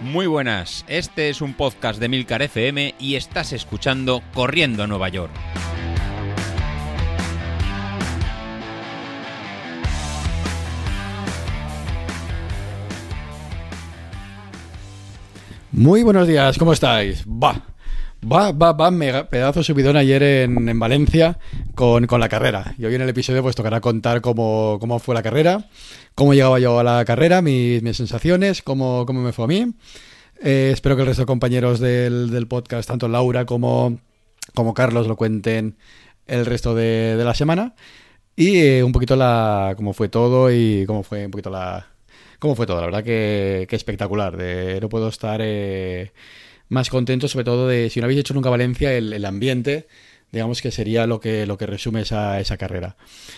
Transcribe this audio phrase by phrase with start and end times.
[0.00, 5.08] Muy buenas, este es un podcast de Milcar FM y estás escuchando Corriendo a Nueva
[5.08, 5.32] York.
[15.72, 17.24] Muy buenos días, ¿cómo estáis?
[17.26, 17.60] Va,
[18.22, 21.38] va, va, va, mega, pedazo subidón ayer en, en Valencia
[21.74, 22.74] con, con, la carrera.
[22.78, 25.68] Y hoy en el episodio pues tocará contar cómo, cómo fue la carrera,
[26.14, 29.74] cómo llegaba yo a la carrera, mis, mis sensaciones, cómo, cómo me fue a mí.
[30.42, 33.98] Eh, espero que el resto de compañeros del, del podcast, tanto Laura como,
[34.54, 35.76] como, Carlos, lo cuenten
[36.26, 37.74] el resto de, de la semana.
[38.36, 41.88] Y eh, un poquito la cómo fue todo y cómo fue un poquito la,
[42.38, 42.80] cómo fue todo.
[42.80, 44.36] La verdad que, que espectacular.
[44.36, 46.12] De, no puedo estar eh,
[46.68, 49.86] más contento, sobre todo de si no habéis hecho nunca Valencia, el, ambiente
[50.30, 52.96] digamos que sería lo que, lo que resume esa, esa carrera.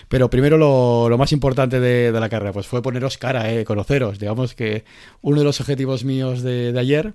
[0.09, 3.65] Pero primero lo, lo más importante de, de, la carrera, pues fue poneros cara, eh,
[3.65, 4.19] conoceros.
[4.19, 4.85] Digamos que
[5.21, 7.15] uno de los objetivos míos de, de ayer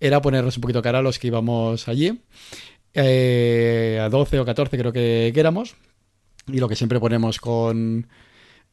[0.00, 2.20] era ponernos un poquito cara a los que íbamos allí.
[2.92, 5.76] Eh, a 12 o 14 creo que, que, éramos.
[6.46, 8.08] Y lo que siempre ponemos con,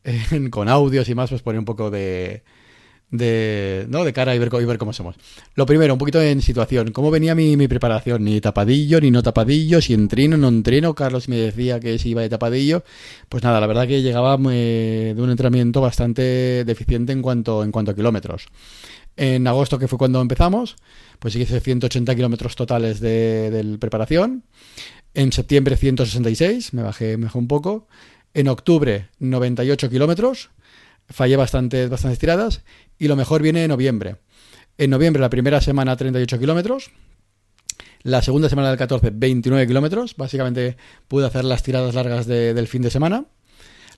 [0.52, 2.44] con audios y más, pues poner un poco de,
[3.14, 4.03] de, ¿no?
[4.03, 5.16] de cara y ver, y ver cómo somos.
[5.53, 6.92] Lo primero, un poquito en situación.
[6.92, 8.23] ¿Cómo venía mi, mi, preparación?
[8.23, 10.95] Ni tapadillo, ni no tapadillo, si entreno, no entreno.
[10.95, 12.83] Carlos me decía que si iba de tapadillo.
[13.30, 17.72] Pues nada, la verdad que llegaba eh, de un entrenamiento bastante deficiente en cuanto, en
[17.72, 18.47] cuanto a kilómetros.
[19.16, 20.75] En agosto, que fue cuando empezamos,
[21.20, 24.44] pues hice 180 kilómetros totales de, preparación.
[25.14, 27.88] En septiembre 166, me bajé, me bajé un poco.
[28.33, 30.50] En octubre 98 kilómetros
[31.09, 32.64] fallé bastantes, bastantes tiradas
[32.98, 34.18] y lo mejor viene en noviembre.
[34.78, 36.92] En noviembre, la primera semana, 38 kilómetros.
[38.02, 40.16] La segunda semana del 14, 29 kilómetros.
[40.16, 43.26] Básicamente pude hacer las tiradas largas de, del fin de semana.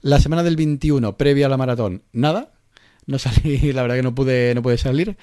[0.02, 2.55] La semana del 21, previa a la maratón, nada.
[3.08, 5.18] No salí, la verdad que no pude, no pude salir.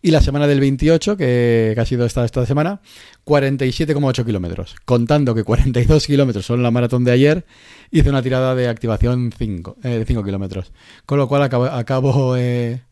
[0.00, 2.80] Y la semana del 28, que, ha sido esta, esta semana,
[3.24, 4.76] 47,8 kilómetros.
[4.84, 7.46] Contando que 42 kilómetros son la maratón de ayer,
[7.90, 10.72] hice una tirada de activación 5, eh, de 5 kilómetros.
[11.04, 12.82] Con lo cual acabo, acabo eh,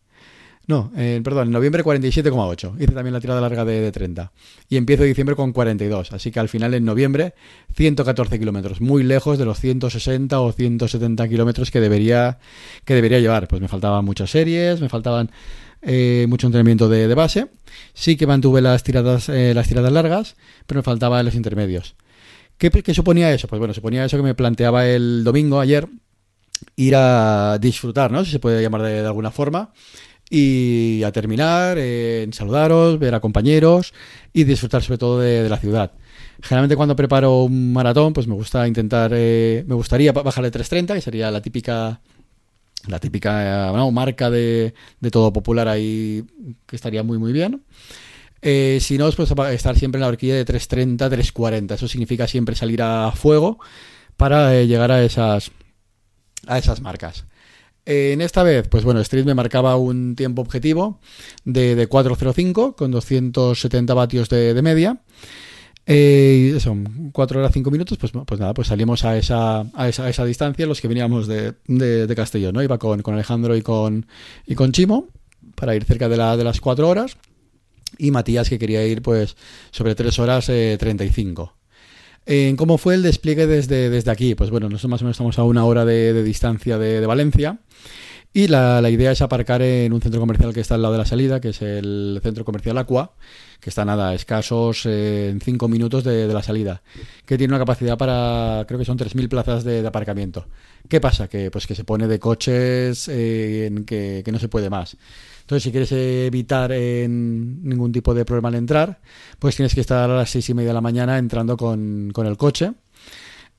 [0.68, 2.74] no, eh, perdón, en noviembre 47,8.
[2.76, 4.32] Hice también la tirada larga de, de, 30.
[4.68, 6.12] Y empiezo diciembre con 42.
[6.12, 7.34] Así que al final en noviembre
[7.76, 8.80] 114 kilómetros.
[8.80, 12.38] Muy lejos de los 160 o 170 kilómetros que debería,
[12.84, 13.46] que debería llevar.
[13.46, 15.30] Pues me faltaban muchas series, me faltaban
[15.82, 17.46] eh, mucho entrenamiento de, base.
[17.94, 20.34] Sí que mantuve las tiradas, eh, las tiradas largas,
[20.66, 21.94] pero me faltaban los intermedios.
[22.58, 23.46] ¿Qué, ¿Qué suponía eso?
[23.46, 25.86] Pues bueno, suponía eso que me planteaba el domingo, ayer,
[26.74, 28.24] ir a disfrutar, ¿no?
[28.24, 29.72] Si se puede llamar de alguna forma
[30.28, 33.94] y a terminar, eh, saludaros, ver a compañeros
[34.32, 35.92] y disfrutar sobre todo de, de, la ciudad.
[36.42, 41.00] Generalmente cuando preparo un maratón, pues me gusta intentar, eh, me gustaría bajarle 3.30, que
[41.00, 42.00] sería la típica,
[42.88, 46.24] la típica no, marca de, de, todo popular ahí,
[46.66, 47.62] que estaría muy muy bien.
[48.42, 51.74] Eh, si no, pues estar siempre en la horquilla de 3.30, 3.40.
[51.74, 53.58] Eso significa siempre salir a fuego
[54.16, 55.50] para eh, llegar a esas,
[56.46, 57.24] a esas marcas.
[57.86, 60.98] En esta vez, pues bueno, Street me marcaba un tiempo objetivo
[61.44, 64.98] de, de 4.05 con 270 vatios de, de media.
[65.86, 66.76] Eh, eso,
[67.12, 70.24] 4 horas 5 minutos, pues, pues nada, pues salimos a esa, a esa, a esa
[70.24, 72.62] distancia los que veníamos de, de, Castellón, ¿no?
[72.62, 74.06] Iba con, con, Alejandro y con,
[74.46, 75.06] y con Chimo
[75.54, 77.16] para ir cerca de, de las 4 horas
[77.98, 79.36] y Matías que quería ir pues
[79.70, 81.55] sobre 3 horas eh, 35.
[82.26, 84.34] Eh, ¿Cómo fue el despliegue desde, desde aquí?
[84.34, 87.60] Pues bueno, nosotros más o menos estamos a una hora de, distancia de, Valencia
[88.32, 90.98] y la, la, idea es aparcar en un centro comercial que está al lado de
[90.98, 93.12] la salida, que es el centro comercial Aqua,
[93.60, 96.82] que está nada, escasos eh, en 5 minutos de, la salida,
[97.24, 100.48] que tiene una capacidad para, creo que son 3.000 plazas de, aparcamiento.
[100.88, 101.28] ¿Qué pasa?
[101.28, 104.96] Que, pues que se pone de coches eh, en que no se puede más.
[105.46, 108.98] Entonces, si quieres evitar eh, ningún tipo de problema al entrar,
[109.38, 112.26] pues tienes que estar a las seis y media de la mañana entrando con, con
[112.26, 112.72] el coche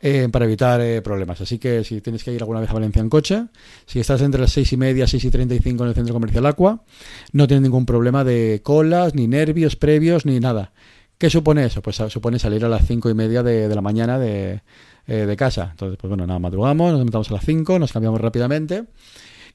[0.02, 1.40] eh, para evitar eh, problemas.
[1.40, 3.46] Así que si tienes que ir alguna vez a Valencia en coche,
[3.86, 6.14] si estás entre las seis y media, seis y treinta y cinco en el centro
[6.14, 6.84] comercial Aqua,
[7.32, 10.74] no tienes ningún problema de colas, ni nervios previos, ni nada.
[11.18, 11.82] ¿Qué supone eso?
[11.82, 14.62] Pues supone salir a las cinco y media de, de la mañana de,
[15.08, 15.70] eh, de, casa.
[15.72, 18.84] Entonces, pues bueno, nada, madrugamos, nos metamos a las cinco, nos cambiamos rápidamente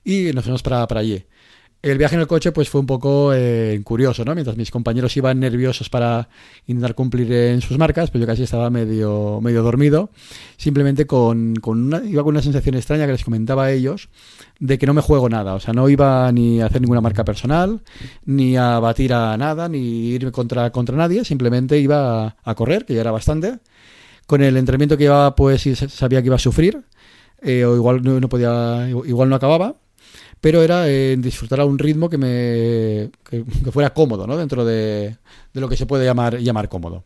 [0.02, 1.26] y nos vamos para, para allí.
[1.82, 4.34] El viaje en el coche pues fue un poco eh, curioso, ¿no?
[4.34, 6.28] Mientras mis compañeros iban nerviosos para
[6.68, 10.10] intentar cumplir en sus marcas, pues yo casi estaba medio, medio dormido,
[10.56, 14.10] simplemente con, con una, iba con una sensación extraña que les comentaba a ellos
[14.60, 17.24] de que no me juego nada, o sea, no iba ni a hacer ninguna marca
[17.24, 17.82] personal,
[18.24, 22.94] ni a batir a nada, ni irme contra, contra nadie, simplemente iba a, correr, que
[22.94, 23.58] ya era bastante.
[24.28, 26.84] Con el entrenamiento que llevaba, pues sabía que iba a sufrir,
[27.40, 29.82] eh, o igual no podía, igual no acababa
[30.42, 34.36] pero era eh, disfrutar a un ritmo que me que, fuera cómodo, ¿no?
[34.36, 35.16] Dentro de,
[35.54, 37.04] de, lo que se puede llamar, llamar cómodo.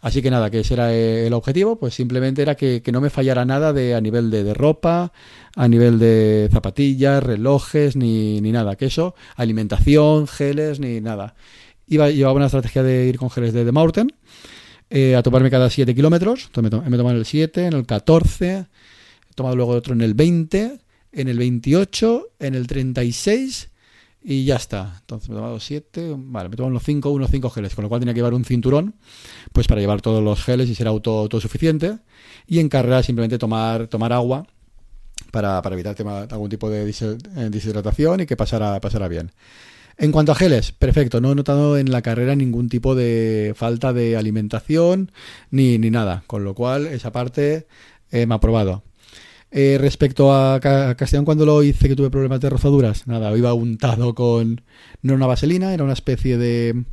[0.00, 3.10] Así que nada, que ese era el objetivo, pues simplemente era que, que no me
[3.10, 5.12] fallara nada de a nivel de, ropa,
[5.54, 11.34] a nivel de zapatillas, relojes, ni, ni nada, que eso, alimentación, geles, ni nada.
[11.86, 14.10] Iba, llevaba una estrategia de ir con geles de The Mountain,
[14.88, 18.66] eh, a tomarme cada 7 kilómetros, entonces me, me toman el 7, en el 14,
[19.30, 20.78] he tomado luego otro en el 20,
[21.12, 23.70] en el 28, en el 36
[24.22, 24.96] y ya está.
[25.00, 27.88] Entonces me he tomado 7, vale, me toman los 5, unos 5 geles, con lo
[27.88, 28.94] cual tenía que llevar un cinturón,
[29.52, 31.98] pues para llevar todos los geles y ser auto, autosuficiente.
[32.46, 34.46] Y en carrera simplemente tomar, tomar agua
[35.30, 35.96] para, para evitar
[36.30, 39.32] algún tipo de deshidratación y que pasara, pasara bien.
[39.96, 43.92] En cuanto a geles, perfecto, no he notado en la carrera ningún tipo de falta
[43.92, 45.12] de alimentación
[45.50, 47.66] ni, ni nada, con lo cual esa parte
[48.10, 48.82] eh, me ha aprobado.
[49.52, 53.52] Eh, respecto a, a, Castellón, cuando lo hice que tuve problemas de rozaduras, nada, iba
[53.52, 54.62] untado con.
[55.02, 56.84] No era una vaselina, era una especie de,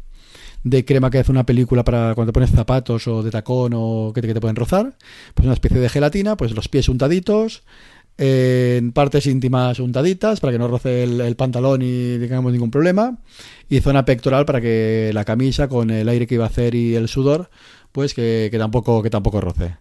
[0.64, 4.12] de crema que hace una película para cuando te pones zapatos o de tacón o
[4.14, 4.98] que te, que te pueden rozar.
[5.36, 7.64] Pues una especie de gelatina, pues los pies untaditos,
[8.18, 13.20] en partes íntimas untaditas para que no roce el, el, pantalón y tengamos ningún problema
[13.70, 16.96] y zona pectoral para que la camisa con el aire que iba a hacer y
[16.96, 17.52] el sudor
[17.92, 19.78] pues que, que tampoco que tampoco roce.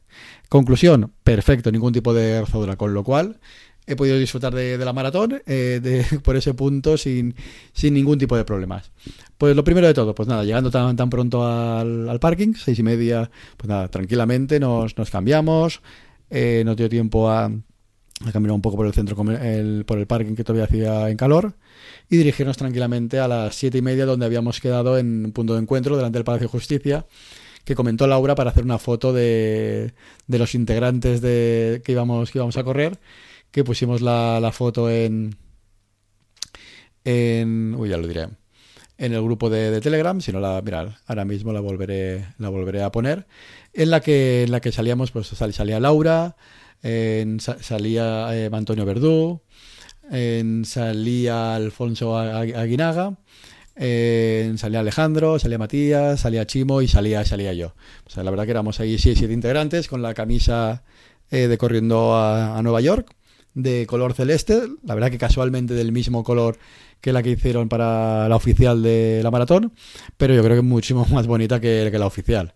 [0.49, 3.39] Conclusión perfecto ningún tipo de rozadura con lo cual
[3.87, 7.35] he podido disfrutar de, la maratón eh, de, por ese punto sin,
[7.73, 8.91] sin ningún tipo de problemas.
[9.39, 12.79] Pues lo primero de todo pues nada llegando tan, tan pronto al, al parking seis
[12.79, 15.81] y media pues nada tranquilamente nos, nos cambiamos.
[16.29, 17.51] Eh, nos dio tiempo a
[18.25, 21.55] a caminar un poco por el centro, por el parking que todavía hacía en calor
[22.09, 25.61] y dirigirnos tranquilamente a las siete y media donde habíamos quedado en un punto de
[25.61, 27.07] encuentro delante del Palacio de Justicia
[27.67, 29.93] que comentó Laura para hacer una foto de,
[30.27, 32.99] de los integrantes de, que, íbamos, que íbamos a correr
[33.51, 35.37] que pusimos la, la foto en
[37.05, 38.29] en uy ya lo diré
[38.99, 42.49] en el grupo de, de Telegram si no la mirad ahora mismo la volveré la
[42.49, 43.27] volveré a poner
[43.75, 46.37] en la que la que salíamos pues salía Laura
[47.39, 49.41] salía eh, Antonio Verdú,
[50.11, 53.17] en, salía Alfonso Aguinaga,
[53.77, 57.75] en, salía Alejandro, salía Matías, salía Chimo y salía, salía yo.
[58.07, 60.83] O sea, la verdad que éramos ahí siete, siete integrantes con la camisa
[61.31, 63.15] eh, de corriendo a, a, Nueva York
[63.55, 66.59] de color celeste, la verdad que casualmente del mismo color
[67.01, 69.73] que la que hicieron para la oficial de la maratón,
[70.17, 72.55] pero yo creo que muchísimo más bonita que, que la oficial.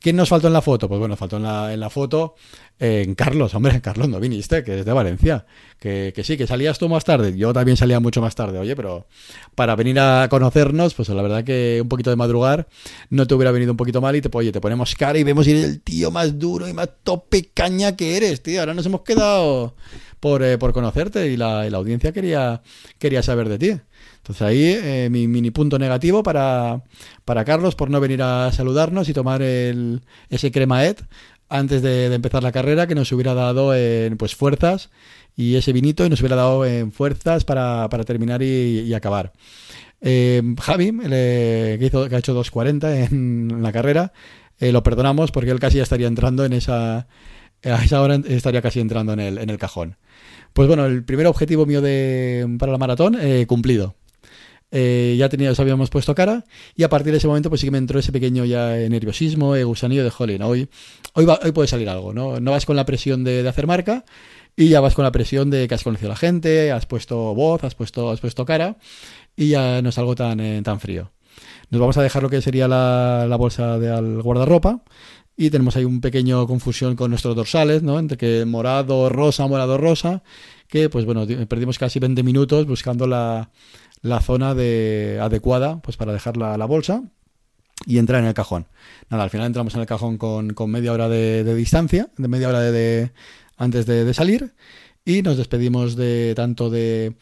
[0.00, 0.88] ¿Quién nos faltó en la foto?
[0.88, 2.34] Pues bueno, faltó en la, en la foto
[2.78, 5.46] en Carlos, hombre, Carlos no viniste, que es de Valencia.
[5.78, 7.36] Que, sí, que salías tú más tarde.
[7.36, 9.06] Yo también salía mucho más tarde, oye, pero
[9.54, 12.68] para venir a conocernos, pues la verdad que un poquito de madrugar
[13.10, 15.46] no te hubiera venido un poquito mal y te, oye, te ponemos cara y vemos
[15.46, 18.60] ir el tío más duro y más tope caña que eres, tío.
[18.60, 19.74] Ahora nos hemos quedado
[20.20, 22.62] por, eh, por conocerte y la, la, audiencia quería,
[22.98, 23.80] quería saber de ti.
[24.16, 26.82] Entonces ahí eh, mi mini punto negativo para,
[27.26, 30.00] para Carlos por no venir a saludarnos y tomar el,
[30.30, 31.04] ese cremaet
[31.48, 34.90] antes de, empezar la carrera que nos hubiera dado en, pues fuerzas
[35.36, 39.32] y ese vinito y nos hubiera dado en fuerzas para, para terminar y, acabar.
[40.00, 44.12] Eh, Javi, que ha hecho 2.40 en la carrera,
[44.58, 47.06] eh, lo perdonamos porque él casi ya estaría entrando en esa...
[47.66, 49.96] A esa hora estaría casi entrando en el, en el cajón.
[50.52, 53.96] Pues bueno, el primer objetivo mío de, para la maratón eh, cumplido.
[54.76, 57.70] Eh, ya teníamos, habíamos puesto cara y a partir de ese momento pues sí que
[57.70, 60.68] me entró ese pequeño ya nerviosismo, eh, gusanillo de jolín, hoy,
[61.12, 62.40] hoy, va, hoy puede salir algo, ¿no?
[62.40, 64.04] No vas con la presión de, de, hacer marca
[64.56, 67.36] y ya vas con la presión de que has conocido a la gente, has puesto
[67.36, 68.76] voz, has puesto, has puesto cara
[69.36, 71.12] y ya no es algo tan, eh, tan frío.
[71.70, 74.82] Nos vamos a dejar lo que sería la, la bolsa de al guardarropa
[75.36, 78.00] y tenemos ahí un pequeño confusión con nuestros dorsales, ¿no?
[78.00, 80.24] Entre que morado, rosa, morado, rosa,
[80.66, 83.50] que pues bueno, perdimos casi 20 minutos buscando la,
[84.04, 87.02] la zona de, adecuada pues para dejar la, la, bolsa
[87.86, 88.66] y entrar en el cajón.
[89.08, 92.50] Nada, al final entramos en el cajón con, con media hora de, distancia, de media
[92.50, 93.10] hora de,
[93.56, 94.54] antes de, de, salir
[95.04, 97.14] y nos despedimos de tanto de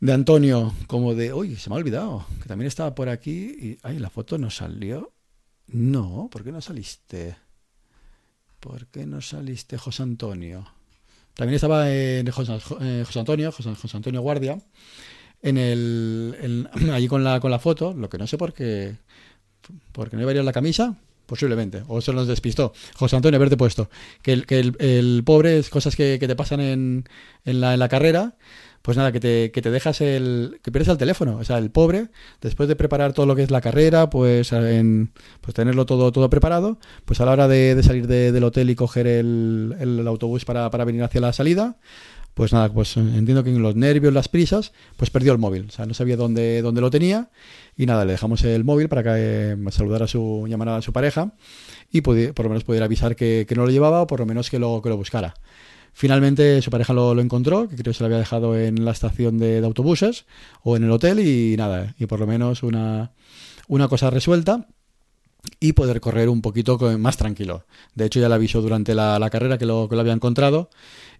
[0.00, 3.78] de Antonio como de, uy, se me ha olvidado, que también estaba por aquí y,
[3.82, 5.12] ay, la foto no salió.
[5.68, 7.36] No, ¿por qué no saliste?
[8.58, 10.66] ¿Por qué no saliste, José Antonio?
[11.34, 14.58] También estaba en José, eh, José Antonio, José, José, Antonio Guardia,
[15.42, 18.96] en el, allí con la, con la foto, lo que no sé por qué,
[19.92, 22.72] porque no iba a ir la camisa, posiblemente, o se nos despistó.
[22.94, 23.88] José Antonio, haberte puesto,
[24.22, 27.08] que el, que el, el pobre es cosas que, que te pasan en,
[27.44, 28.34] en, la, en la carrera,
[28.82, 30.58] pues nada, que te, que te dejas el.
[30.62, 31.36] que pierdes el teléfono.
[31.36, 32.08] O sea, el pobre,
[32.40, 36.30] después de preparar todo lo que es la carrera, pues en pues tenerlo todo, todo
[36.30, 40.06] preparado, pues a la hora de, de salir de, del hotel y coger el, el
[40.06, 41.76] autobús para, para venir hacia la salida,
[42.40, 45.66] pues nada, pues entiendo que en los nervios, las prisas, pues perdió el móvil.
[45.68, 47.28] O sea, no sabía dónde, dónde lo tenía.
[47.76, 50.90] Y nada, le dejamos el móvil para que eh, saludara a su, llamara a su
[50.90, 51.34] pareja
[51.92, 54.58] y por lo menos pudiera avisar que, no lo llevaba o por lo menos que
[54.58, 55.34] lo, que lo buscara.
[55.92, 59.36] Finalmente su pareja lo, encontró, que creo que se lo había dejado en la estación
[59.36, 60.24] de, autobuses
[60.62, 63.12] o en el hotel y nada, y por lo menos una,
[63.68, 64.66] una cosa resuelta
[65.58, 67.64] y poder correr un poquito más tranquilo.
[67.94, 70.70] De hecho, ya le avisó durante la, carrera que lo, que lo había encontrado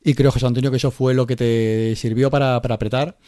[0.03, 3.19] y creo, José Antonio, que eso fue lo que te sirvió para, apretar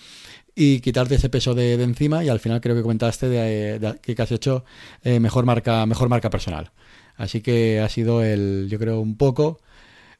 [0.55, 2.25] y quitarte ese peso de, encima.
[2.25, 4.65] Y al final creo que comentaste de, que has hecho
[5.03, 6.73] eh, mejor marca mejor marca personal.
[7.17, 9.61] Así que ha sido el yo creo un poco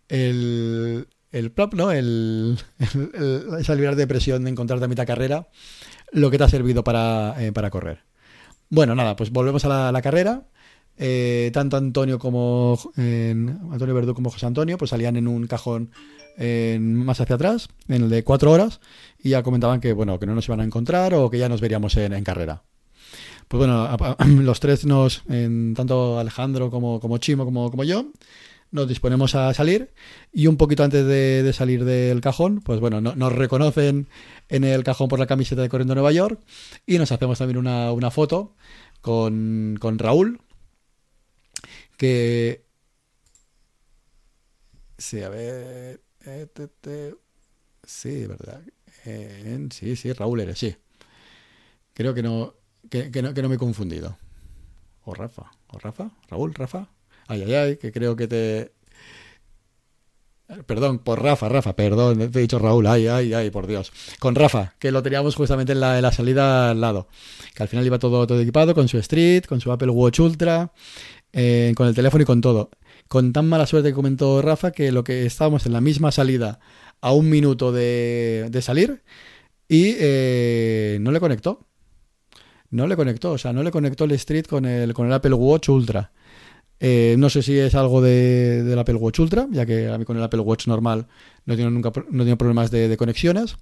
[0.09, 2.59] el el plop no el,
[3.59, 5.49] esa libertad de presión de encontrarte a mitad carrera
[6.13, 8.01] lo que te ha servido para, eh, para correr.
[8.69, 10.49] Bueno nada pues volvemos a la carrera.
[10.99, 15.91] Eh, tanto Antonio como Antonio Verdú como José Antonio pues salían en un cajón
[16.81, 18.81] más hacia atrás, en el de cuatro horas,
[19.19, 21.61] y ya comentaban que bueno, que no nos iban a encontrar o que ya nos
[21.61, 22.63] veríamos en, carrera.
[23.49, 23.89] Pues bueno,
[24.27, 28.07] los tres nos, en, tanto Alejandro como, como Chimo como, como yo,
[28.73, 29.93] nos disponemos a salir
[30.33, 34.09] y un poquito antes de, salir del cajón, pues bueno, nos reconocen
[34.49, 36.41] en el cajón por la camiseta de Corriendo Nueva York
[36.87, 38.57] y nos hacemos también una, una foto
[39.01, 40.41] con, con Raúl,
[41.97, 42.65] que...
[44.99, 46.02] Sí, a ver...
[46.27, 46.47] Eh,
[47.85, 48.63] sí, verdad.
[49.05, 50.75] Eh, sí, sí, Raúl eres, sí.
[51.95, 52.55] Creo que no,
[52.89, 54.17] que, no, que no me he confundido.
[55.05, 55.51] O Rafa.
[55.69, 56.11] ¿O Rafa?
[56.29, 56.55] ¿Raúl?
[56.55, 56.89] ¿Rafa?
[57.27, 58.73] Ay, ay, ay, que creo que te...
[60.67, 63.91] Perdón, por Rafa, Rafa, perdón, te he dicho Raúl, ay, ay, ay, por Dios.
[64.19, 67.09] Con Rafa, que lo teníamos justamente en la, en la salida al lado.
[67.55, 70.71] Que al final iba todo, todo equipado, con su Street, con su Apple Watch Ultra,
[71.33, 72.71] eh, con el teléfono y con todo.
[73.13, 76.61] Con tan mala suerte que comentó Rafa que lo que estábamos en la misma salida
[77.03, 79.03] a un minuto de, salir
[79.69, 81.67] y eh, no le conectó.
[82.71, 85.35] No le conectó, o sea, no le conectó el Street con el, con el Apple
[85.35, 86.11] Watch Ultra.
[86.81, 90.07] Eh, no sé si es algo de, del Apple Watch Ultra, ya que a mí
[90.07, 91.07] con el Apple Watch normal
[91.45, 93.59] no tiene nunca no problemas de, conexiones,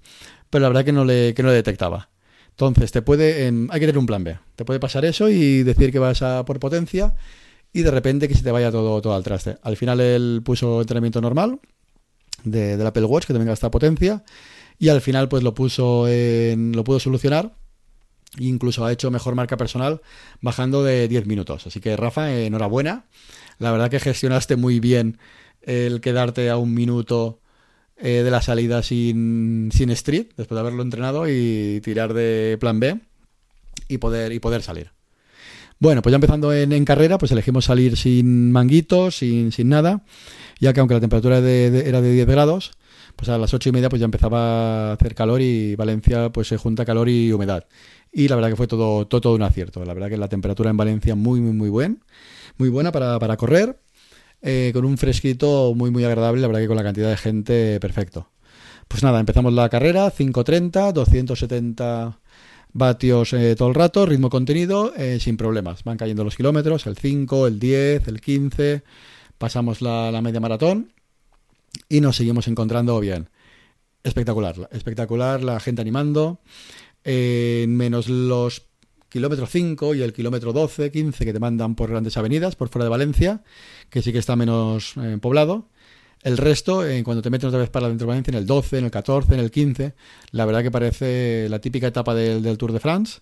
[0.49, 2.09] pero la verdad que no le, que no le detectaba.
[2.51, 4.37] Entonces, te puede, hay que tener un plan B.
[4.55, 7.15] Te puede pasar eso y decir que vas a por potencia
[7.73, 9.57] y de repente que se te vaya todo, todo al traste.
[9.61, 11.59] Al final él puso entrenamiento normal
[12.43, 14.23] de, del Apple Watch, que también gasta potencia,
[14.77, 17.55] y al final pues lo puso en, lo pudo solucionar.
[18.39, 20.01] Incluso ha hecho mejor marca personal
[20.39, 21.67] bajando de 10 minutos.
[21.67, 23.05] Así que Rafa, enhorabuena.
[23.59, 25.17] La verdad que gestionaste muy bien
[25.61, 27.41] el quedarte a un minuto
[27.97, 32.79] eh, de la salida sin, sin street, después de haberlo entrenado, y tirar de plan
[32.79, 32.99] B
[33.87, 34.91] y poder, y poder salir.
[35.81, 40.03] Bueno, pues ya empezando en, carrera, pues elegimos salir sin manguitos, sin, sin nada,
[40.59, 42.73] ya que aunque la temperatura era de 10 grados,
[43.15, 46.49] pues a las ocho y media pues ya empezaba a hacer calor y Valencia pues
[46.49, 47.65] se junta calor y humedad.
[48.11, 49.83] Y la verdad que fue todo, todo, un acierto.
[49.83, 52.03] La verdad que la temperatura en Valencia muy, muy, muy, buen,
[52.59, 53.81] muy buena para, para correr,
[54.43, 57.79] eh, con un fresquito muy, muy agradable, la verdad que con la cantidad de gente
[57.79, 58.29] perfecto.
[58.87, 62.19] Pues nada, empezamos la carrera, 5.30, 270
[62.73, 65.83] vatios eh, todo el rato, ritmo contenido, eh, sin problemas.
[65.83, 68.83] Van cayendo los kilómetros, el 5, el 10, el 15,
[69.37, 70.91] pasamos la, media maratón
[71.89, 73.29] y nos seguimos encontrando bien.
[74.03, 76.39] Espectacular, espectacular, la gente animando,
[77.03, 78.63] en menos los
[79.11, 82.85] kilómetro 5 y el kilómetro 12, 15 que te mandan por grandes avenidas, por fuera
[82.85, 83.43] de Valencia,
[83.89, 85.67] que sí que está menos eh, poblado.
[86.23, 88.77] El resto, eh, cuando te metes otra vez para dentro de Valencia, en el 12,
[88.77, 89.93] en el 14, en el 15,
[90.31, 93.21] la verdad que parece la típica etapa del, Tour de France,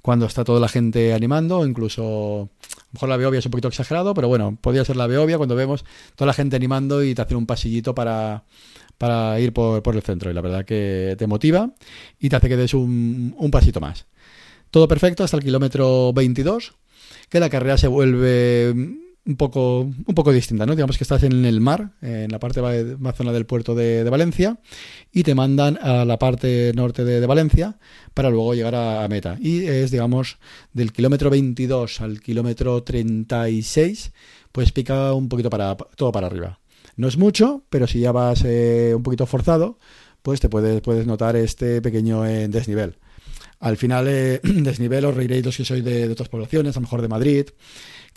[0.00, 3.68] cuando está toda la gente animando, incluso, a lo mejor la Beovia es un poquito
[3.68, 5.84] exagerado, pero bueno, podría ser la Beovia cuando vemos
[6.16, 8.44] toda la gente animando y te hace un pasillito para,
[8.96, 10.30] para ir por, el centro.
[10.30, 11.70] Y la verdad que te motiva
[12.18, 14.06] y te hace que des un, un pasito más.
[14.70, 16.74] Todo perfecto hasta el kilómetro 22,
[17.28, 20.74] que la carrera se vuelve un poco, un poco distinta, ¿no?
[20.74, 22.62] Digamos que estás en el mar, en la parte
[22.98, 24.58] más zona del puerto de, Valencia,
[25.12, 27.76] y te mandan a la parte norte de, Valencia
[28.14, 29.36] para luego llegar a, meta.
[29.38, 30.38] Y es, digamos,
[30.72, 34.12] del kilómetro 22 al kilómetro 36,
[34.50, 36.58] pues pica un poquito para todo para arriba.
[36.96, 39.78] No es mucho, pero si ya vas eh, un poquito forzado,
[40.22, 42.96] pues te puedes, puedes notar este pequeño eh, desnivel.
[43.60, 46.82] Al final, eh, desnivel os reiréis los que sois de, de otras poblaciones, a lo
[46.82, 47.46] mejor de Madrid,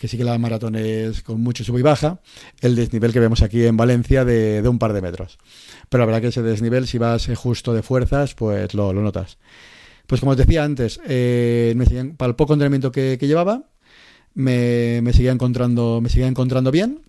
[0.02, 2.20] que sí que la maratón es con mucho sub y baja,
[2.60, 5.38] el desnivel que vemos aquí en Valencia de, un par de metros.
[5.88, 9.38] Pero la verdad que ese desnivel, si vas justo de fuerzas, pues lo, notas.
[10.08, 11.72] Pues como os decía antes, eh,
[12.16, 13.70] para el poco entrenamiento que, llevaba,
[14.34, 17.02] me, seguía encontrando, me seguía encontrando bien.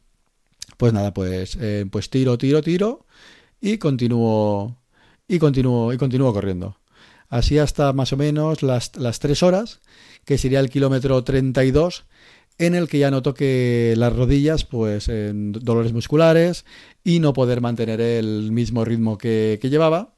[0.77, 3.07] Pues nada, pues, eh, pues tiro, tiro, tiro
[3.59, 4.77] y continúo,
[5.27, 6.77] y continúo, y continúo corriendo.
[7.33, 9.79] Así hasta más o menos las, las 3 horas,
[10.23, 12.05] que sería el kilómetro 32,
[12.59, 16.63] en el que ya noto que las rodillas, pues en dolores musculares
[17.03, 20.13] y no poder mantener el mismo ritmo que, que llevaba.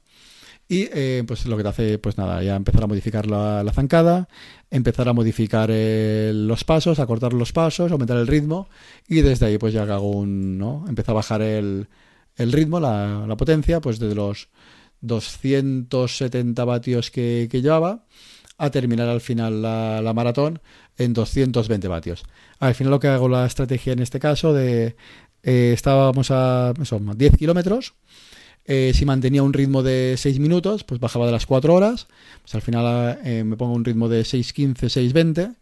[0.68, 3.72] Y eh, pues lo que te hace, pues nada, ya empezar a modificar la, la
[3.72, 4.28] zancada,
[4.70, 8.68] empezar a modificar eh, los pasos, a cortar los pasos, aumentar el ritmo
[9.08, 10.84] y desde ahí pues ya hago un, ¿no?
[10.86, 11.88] A bajar el,
[12.36, 14.50] el ritmo, la, la, potencia, pues desde los
[15.00, 18.04] 270 vatios que, llevaba
[18.58, 20.60] a terminar al final la, maratón
[20.96, 22.24] en 220 vatios.
[22.58, 24.96] Al final lo que hago la estrategia en este caso de
[25.42, 27.94] eh, estábamos a eso, 10 kilómetros.
[28.64, 32.08] Eh, si mantenía un ritmo de 6 minutos, pues bajaba de las 4 horas.
[32.42, 35.56] Pues al final eh, me pongo un ritmo de 6.15, 6.20.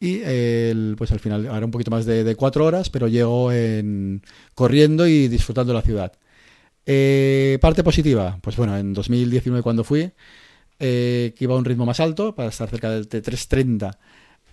[0.00, 3.52] Y el, pues al final ahora un poquito más de, de 4 horas, pero llego
[3.52, 4.22] en,
[4.54, 6.12] corriendo y disfrutando la ciudad.
[6.86, 10.10] Eh, parte positiva, pues bueno, en 2019 cuando fui,
[10.78, 13.96] eh, que iba a un ritmo más alto, para estar cerca del T330.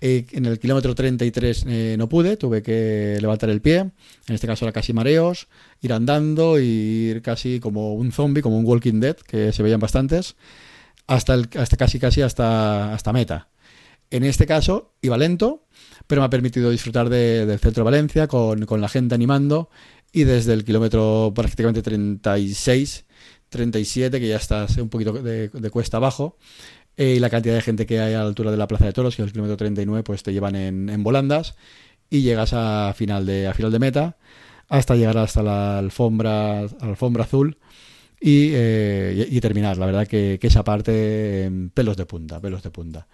[0.02, 3.94] Eh, en el kilómetro 33 eh, no pude, tuve que levantar el pie, en
[4.28, 5.48] este caso era casi mareos,
[5.82, 9.80] ir andando y ir casi como un zombie, como un Walking Dead, que se veían
[9.80, 10.36] bastantes,
[11.08, 13.50] hasta, el, hasta casi casi hasta, hasta meta.
[14.12, 15.66] En este caso iba lento,
[16.08, 19.70] pero me ha permitido disfrutar de, del centro de Valencia con, con, la gente animando
[20.12, 23.06] y desde el kilómetro prácticamente 36,
[23.50, 26.38] 37, que ya estás un poquito de, cuesta abajo,
[26.98, 28.94] eh, y la cantidad de gente que hay a la altura de la Plaza de
[28.94, 31.56] Toros, que es el kilómetro 39, pues te llevan en, volandas
[32.10, 34.18] y llegas a final de, a final de meta
[34.68, 37.58] hasta llegar hasta la alfombra, alfombra azul
[38.22, 39.78] y, eh, y, terminar.
[39.78, 43.08] La verdad que, esa parte, eh, pelos de punta, pelos de punta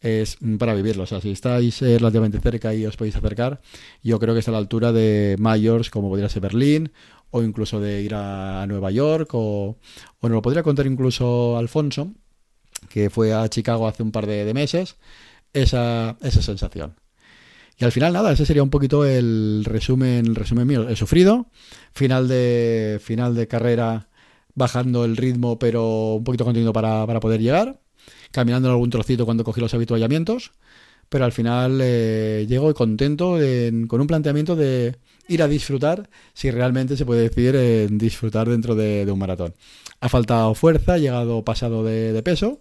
[0.00, 1.04] es para vivirlo.
[1.04, 3.60] O sea, si estáis eh, relativamente cerca y os podéis acercar,
[4.02, 6.92] yo creo que está a la altura de mayores como podría ser Berlín
[7.30, 9.76] o incluso de ir a, Nueva York o,
[10.20, 12.12] o nos lo podría contar incluso Alfonso,
[12.88, 14.96] que fue a Chicago hace un par de, de meses,
[15.52, 16.96] esa, esa sensación.
[17.78, 20.88] Y al final, nada, ese sería un poquito el resumen, el resumen mío.
[20.88, 21.50] He sufrido,
[21.92, 24.08] final de, final de carrera
[24.54, 27.80] bajando el ritmo, pero un poquito contenido para, para poder llegar
[28.36, 30.52] caminando en algún trocito cuando cogí los habituallamientos,
[31.08, 34.96] pero al final eh, llego contento en, con un planteamiento de
[35.26, 39.54] ir a disfrutar, si realmente se puede decir disfrutar dentro de, un maratón.
[40.00, 42.60] Ha faltado fuerza, he llegado pasado de, de peso,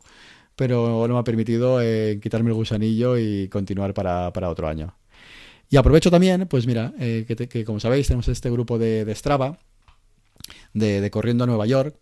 [0.55, 4.95] pero no me ha permitido eh, quitarme el gusanillo y continuar para, para, otro año.
[5.69, 9.03] Y aprovecho también, pues mira, eh, que, te, que, como sabéis tenemos este grupo de,
[9.03, 9.59] de Strava,
[10.75, 11.95] de, Corriendo a Nueva York,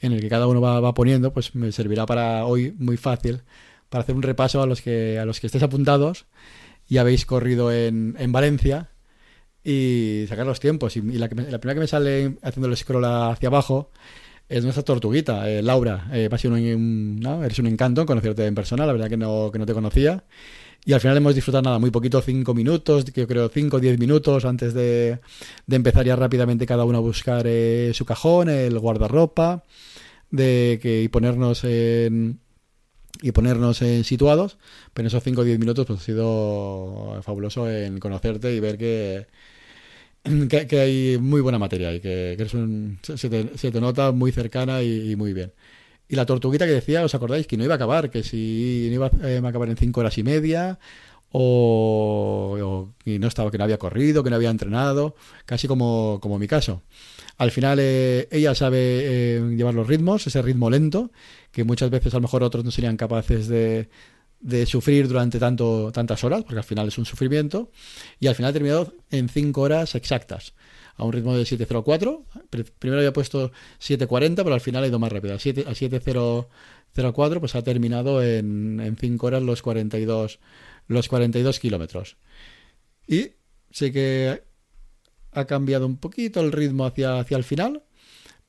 [0.00, 3.42] en el que cada uno va, va, poniendo, pues me servirá para hoy muy fácil
[3.90, 6.26] para hacer un repaso a los que a los que estéis apuntados
[6.88, 8.90] y habéis corrido en, en Valencia
[9.62, 10.96] y sacar los tiempos.
[10.96, 13.90] Y, la, la, primera que me sale haciendo el scroll hacia abajo
[14.48, 16.08] es nuestra tortuguita, eh, Laura.
[16.12, 17.44] Eh, sido un, ¿no?
[17.44, 20.24] eres un encanto conocerte en persona, la verdad que no, que no te conocía.
[20.84, 23.98] Y al final hemos disfrutado nada, muy poquito, cinco minutos, yo creo cinco o diez
[23.98, 25.18] minutos antes de,
[25.70, 29.64] empezar ya rápidamente cada uno a buscar eh, su cajón, el guardarropa,
[30.30, 32.40] de que y ponernos en
[33.22, 34.58] y ponernos en situados,
[34.92, 38.78] pero en esos 5 o 10 minutos pues ha sido fabuloso en conocerte y ver
[38.78, 39.26] que,
[40.68, 44.32] que, hay muy buena materia y que, eres un, se, te, se, te, nota muy
[44.32, 45.52] cercana y, muy bien.
[46.10, 47.46] Y la tortuguita que decía, ¿os acordáis?
[47.46, 50.18] Que no iba a acabar, que si no iba eh, a acabar en 5 horas
[50.18, 50.80] y media
[51.30, 55.14] o, o no estaba, que no había corrido, que no había entrenado,
[55.46, 56.82] casi como, como mi caso.
[57.38, 61.12] Al final eh, ella sabe eh, llevar los ritmos, ese ritmo lento,
[61.52, 63.88] que muchas veces a lo mejor otros no serían capaces de,
[64.40, 67.70] de sufrir durante tanto, tantas horas, porque al final es un sufrimiento,
[68.18, 70.54] y al final ha terminado en 5 horas exactas,
[70.96, 72.24] a un ritmo de 7.04.
[72.78, 75.34] Primero había puesto 7.40, pero al final ha ido más rápido.
[75.34, 80.40] A 7.04 pues ha terminado en, en 5 horas los 42,
[80.88, 82.16] los 42 kilómetros.
[83.06, 83.32] Y
[83.70, 84.42] sé que
[85.32, 87.82] ha cambiado un poquito el ritmo hacia, hacia el final,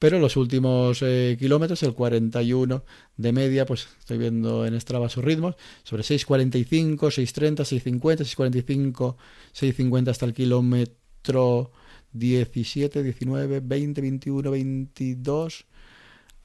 [0.01, 2.83] pero los últimos eh, kilómetros, el 41
[3.17, 9.15] de media, pues estoy viendo en Strava sus ritmos, sobre 6.45, 6.30, 6.50, 6.45,
[9.53, 11.71] 6.50 hasta el kilómetro
[12.13, 15.65] 17, 19, 20, 21, 22,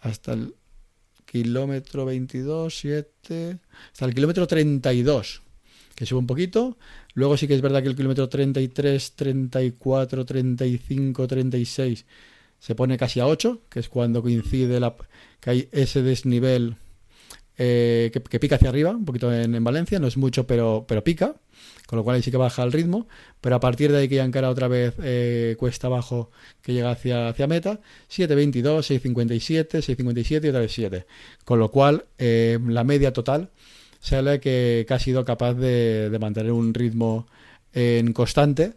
[0.01, 0.55] hasta el
[1.25, 3.59] kilómetro 22, 7,
[3.91, 5.41] hasta el kilómetro 32,
[5.95, 6.77] que sube un poquito,
[7.15, 12.05] Luego sí que es verdad que el kilómetro 33, 34, 35, 36
[12.59, 14.95] se pone casi a 8, que es cuando coincide la,
[15.41, 16.77] que hay ese desnivel
[17.59, 21.37] eh, que, pica hacia arriba, un poquito en, Valencia, no es mucho, pero, pero pica,
[21.87, 23.09] con lo cual ahí sí que baja el ritmo,
[23.41, 26.91] pero a partir de ahí que ya encara otra vez eh, cuesta abajo que llega
[26.91, 31.07] hacia, hacia meta, 7.22, 6.57, 6.57 y otra vez 7,
[31.45, 33.51] con lo cual eh, la media total
[34.01, 37.27] sale que, ha sido capaz de mantener un ritmo
[37.73, 38.75] en constante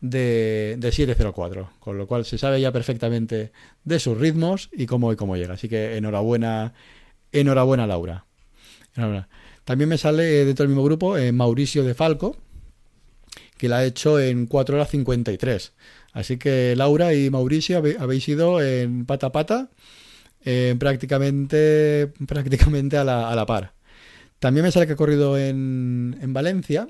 [0.00, 3.52] de, de 7.04, con lo cual se sabe ya perfectamente
[3.84, 5.54] de sus ritmos y cómo y cómo llega.
[5.54, 6.74] Así que enhorabuena,
[7.32, 8.24] enhorabuena Laura.
[9.64, 12.36] También me sale dentro del mismo grupo eh, Mauricio de Falco,
[13.58, 15.72] que la ha hecho en 4 horas 53.
[16.12, 19.70] Así que Laura y Mauricio habéis ido en pata a pata,
[20.78, 23.74] prácticamente, prácticamente a la, a la, par.
[24.38, 26.88] También me sale que ha corrido en, en Valencia,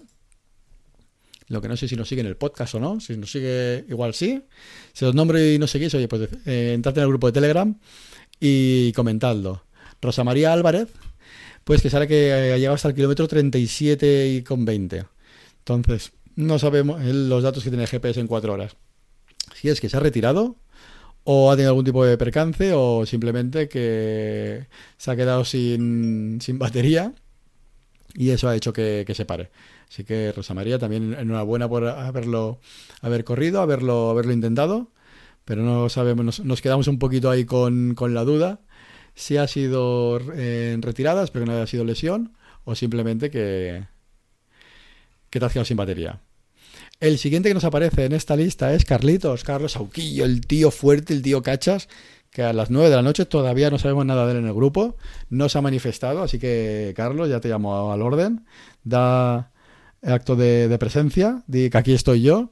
[1.48, 3.00] lo que no sé si nos sigue en el podcast o no.
[3.00, 4.42] Si nos sigue, igual sí.
[4.92, 7.78] Si os nombro y no seguís, oye, pues eh, entrad en el grupo de Telegram
[8.40, 9.62] y comentadlo.
[10.00, 10.88] Rosa María Álvarez,
[11.64, 15.04] pues que sale que ha llegado hasta el kilómetro 37 y con 20.
[15.58, 18.76] Entonces, no sabemos los datos que tiene el GPS en cuatro horas.
[19.54, 20.56] Si es que se ha retirado,
[21.24, 26.58] o ha tenido algún tipo de percance, o simplemente que se ha quedado sin, sin
[26.58, 27.14] batería
[28.16, 29.50] y eso ha hecho que, que se pare.
[29.88, 32.58] Así que Rosa María, también enhorabuena por haberlo
[33.02, 34.90] haber corrido, haberlo, haberlo intentado,
[35.44, 38.60] pero no sabemos, nos, quedamos un poquito ahí con, con la duda
[39.14, 43.84] si ha sido en retirada, espero que no haya sido lesión, o simplemente que,
[45.30, 46.20] que te has quedado sin batería.
[47.00, 51.14] El siguiente que nos aparece en esta lista es Carlitos, Carlos Auquillo, el tío fuerte,
[51.14, 51.88] el tío cachas,
[52.36, 54.52] que a las 9 de la noche todavía no sabemos nada de él en el
[54.52, 54.98] grupo,
[55.30, 58.44] no se ha manifestado, así que Carlos, ya te llamo al orden,
[58.84, 59.52] da
[60.02, 62.50] acto de, presencia, di que aquí estoy yo.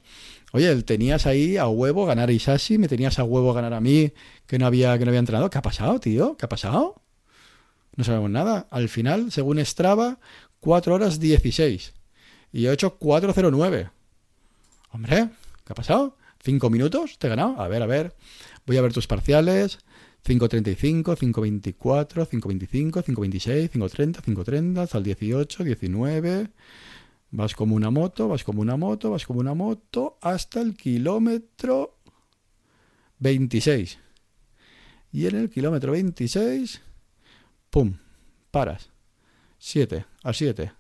[0.53, 4.15] Oye, tenías ahí a huevo ganar a Isashi, me tenías a huevo ganar a mí,
[4.47, 5.51] que no había, que no había entrenado.
[5.51, 6.39] ¿Qué ha pasado, tío?
[6.39, 7.03] ¿Qué ha pasado?
[7.95, 8.67] No sabemos nada.
[8.71, 10.19] Al final, según Strava,
[10.61, 11.93] 4 horas 16.
[12.53, 13.91] Y yo he hecho 4.09.
[14.93, 15.29] Hombre,
[15.67, 16.17] ¿qué ha pasado?
[16.43, 17.19] ¿5 minutos?
[17.19, 17.61] ¿Te he ganado?
[17.61, 18.15] A ver, a ver.
[18.67, 19.79] Voy a ver tus parciales.
[20.25, 26.49] 5.35, 5.24, 5.25, 5.26, 5.30, 5.30, hasta el 18, 19.
[27.31, 31.99] Vas como una moto, vas como una moto, vas como una moto hasta el kilómetro
[33.19, 33.99] 26.
[35.13, 36.81] Y en el kilómetro 26,
[37.69, 37.99] ¡pum!
[38.51, 38.91] Paras.
[39.59, 40.73] 7, a 7,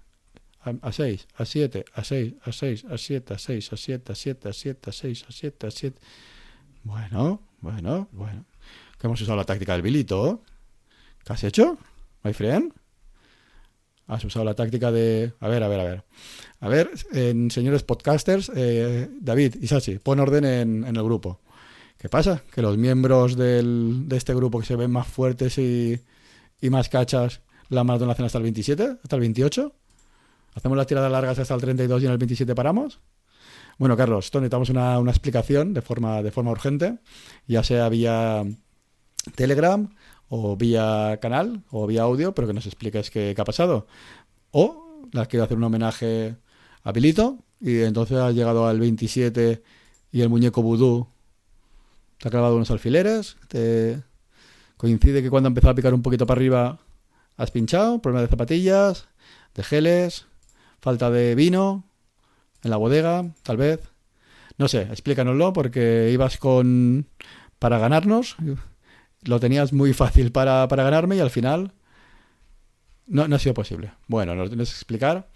[0.60, 4.14] a 6, a 7, a 6, a 6, a 7, a 6, a 7, a
[4.14, 6.00] 7, a 7, a 6, a 7, a 7.
[6.82, 8.44] Bueno, bueno, bueno.
[8.98, 10.42] Que hemos usado la táctica del bilito.
[11.24, 11.78] ¿Qué has hecho,
[12.22, 12.72] my friend?
[14.06, 15.32] Has usado la táctica de...
[15.40, 16.04] A ver, a ver, a ver.
[16.60, 21.40] A ver, en, señores podcasters, eh, David, Isachi, pon orden en, el grupo.
[21.96, 22.42] ¿Qué pasa?
[22.52, 25.98] Que los miembros del, de este grupo que se ven más fuertes y,
[26.60, 29.72] y más cachas, la maratón la hacen hasta el 27, hasta el 28.
[30.54, 33.00] ¿Hacemos las tiradas largas hasta el 32 y en el 27 paramos?
[33.78, 36.98] Bueno, Carlos, esto necesitamos una, una explicación de forma, de forma urgente,
[37.46, 38.44] ya sea vía
[39.34, 39.88] Telegram
[40.28, 43.86] o vía canal o vía audio, pero que nos expliques qué, ha pasado.
[44.50, 46.36] O las quiero hacer un homenaje
[46.82, 49.62] a Pilito y entonces has llegado al 27
[50.12, 51.08] y el muñeco vudú
[52.18, 54.02] te ha clavado unos alfileres, te
[54.76, 56.78] coincide que cuando ha empezado a picar un poquito para arriba
[57.36, 59.08] has pinchado, problema de zapatillas,
[59.54, 60.26] de geles,
[60.80, 61.84] falta de vino
[62.64, 63.80] en la bodega, tal vez.
[64.58, 67.06] No sé, explícanoslo porque ibas con
[67.58, 68.36] para ganarnos
[69.24, 71.72] lo tenías muy fácil para, ganarme y al final
[73.06, 73.92] no, no, ha sido posible.
[74.06, 75.28] Bueno, nos tienes que explicar.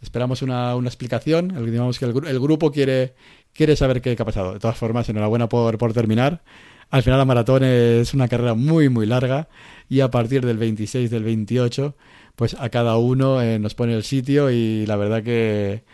[0.00, 1.50] Esperamos una, una explicación.
[1.56, 3.14] El, digamos que el, grupo quiere,
[3.52, 4.54] quiere saber qué, ha pasado.
[4.54, 6.42] De todas formas, enhorabuena por, por terminar.
[6.90, 9.48] Al final la maratón es una carrera muy, muy larga
[9.88, 11.94] y a partir del 26, del 28,
[12.34, 15.84] pues a cada uno eh, nos pone el sitio y la verdad que,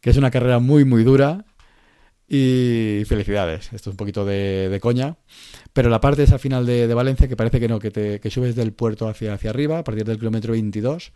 [0.00, 1.44] que es una carrera muy, muy dura
[2.28, 3.72] y felicidades.
[3.72, 5.16] Esto es un poquito de, coña.
[5.72, 8.30] Pero la parte esa final de, de Valencia, que parece que no, que, te, que
[8.30, 11.12] subes del puerto hacia, hacia arriba, a partir del kilómetro 22,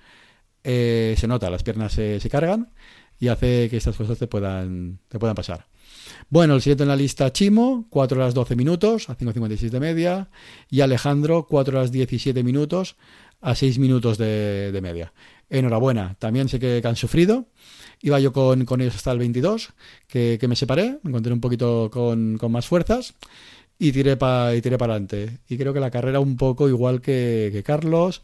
[0.64, 2.72] eh, se nota, las piernas se, se, cargan
[3.18, 5.66] y hace que estas cosas te puedan, te puedan pasar.
[6.30, 10.30] Bueno, el siguiente en la lista, Chimo, 4 horas 12 minutos, a 5.56 de media,
[10.70, 12.96] y Alejandro, 4 horas 17 minutos,
[13.42, 15.12] a 6 minutos de, de media.
[15.50, 17.46] Enhorabuena, también sé que, han sufrido.
[18.00, 19.74] Iba yo con, con, ellos hasta el 22,
[20.08, 23.14] que, que, me separé, me encontré un poquito con, con más fuerzas
[23.78, 24.16] y tiré
[24.62, 25.40] tiré para adelante.
[25.48, 28.22] Y creo que la carrera un poco igual que, Carlos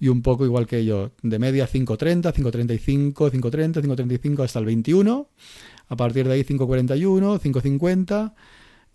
[0.00, 1.12] y un poco igual que yo.
[1.22, 5.28] De media 5.30, 5.35, 5.30, 5.35 hasta el 21.
[5.88, 8.34] A partir de ahí 5.41, 5.50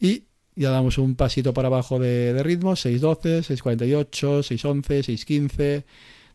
[0.01, 4.09] y ya damos un pasito para abajo de, de ritmo, 6.12, 6.48,
[4.41, 5.83] 6.11, 6.15,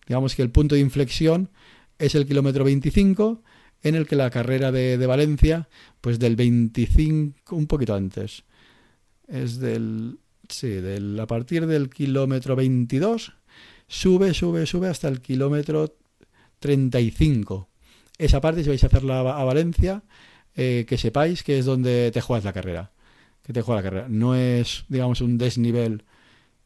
[0.06, 1.50] Digamos que el punto de inflexión
[1.98, 3.42] es el kilómetro 25,
[3.82, 5.68] en el que la carrera de, Valencia,
[6.00, 8.44] pues del 25, un poquito antes,
[9.26, 13.32] es del, sí, del, a partir del kilómetro 22,
[13.88, 15.96] sube, sube, sube hasta el kilómetro
[16.60, 17.68] 35.
[18.18, 20.02] Esa parte, si vais a hacerla a Valencia,
[20.54, 22.92] eh, que sepáis que es donde te juegas la carrera.
[23.46, 24.08] Que te juega la carrera.
[24.08, 26.02] No es, digamos, un desnivel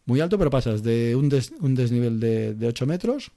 [0.06, 3.32] muy alto, pero pasas de un, des, un desnivel de, de 8 metros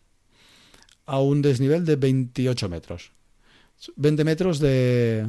[1.06, 3.12] a un desnivel de 28 metros.
[3.98, 5.28] 20 metros de,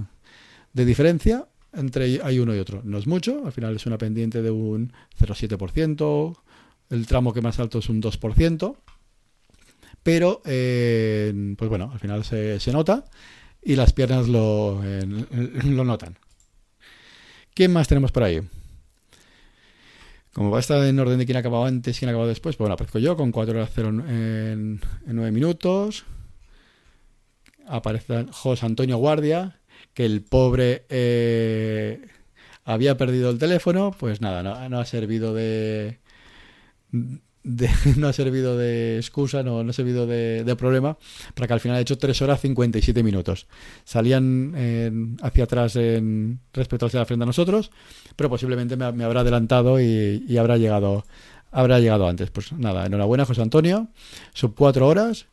[0.73, 2.83] de diferencia entre hay uno y otro.
[2.85, 6.37] No es mucho, al final es una pendiente de un 0,7%,
[6.91, 8.77] el tramo que más alto es un 2%,
[10.03, 13.05] pero eh, pues bueno, al final se, se, nota
[13.63, 15.05] y las piernas lo, eh,
[15.65, 16.17] lo notan.
[17.55, 18.41] ¿Quién más tenemos por ahí?
[20.33, 22.57] Como va a estar en orden de quién ha acabado antes, quién ha acabado después,
[22.57, 26.05] pues bueno, aparezco yo con 4 horas 0 en, en 9 minutos.
[27.67, 29.61] Aparece José Antonio Guardia,
[29.95, 32.05] que el pobre eh,
[32.65, 36.01] había perdido el teléfono, pues nada, no ha servido de,
[37.97, 40.97] no ha servido de excusa, no, no ha servido de, problema,
[41.35, 43.47] para que al final ha hecho 3 horas 57 minutos.
[43.85, 47.71] Salían hacia atrás en, respecto hacia la frente a nosotros,
[48.17, 51.05] pero posiblemente me, habrá adelantado y, habrá llegado
[51.53, 52.31] habrá llegado antes.
[52.31, 53.89] Pues nada, enhorabuena José Antonio,
[54.33, 55.27] sub 4 horas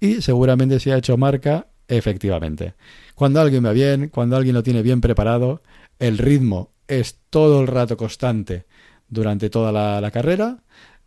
[0.00, 2.74] y seguramente se ha hecho marca efectivamente.
[3.14, 5.62] Cuando alguien va bien, cuando alguien lo tiene bien preparado,
[5.98, 8.66] el ritmo es todo el rato constante
[9.08, 10.62] durante toda la carrera,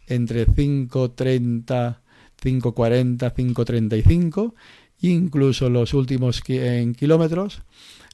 [0.08, 1.98] entre 5.30,
[2.42, 4.54] 5.40, 5.35,
[5.02, 7.62] incluso los últimos en kilómetros,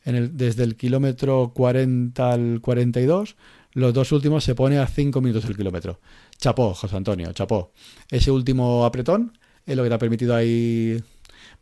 [0.06, 3.36] desde el kilómetro 40 al 42,
[3.74, 6.00] los dos últimos se pone a 5 minutos el kilómetro.
[6.38, 7.72] Chapó, José Antonio, chapó.
[8.10, 11.02] Ese último apretón es lo que te ha permitido ahí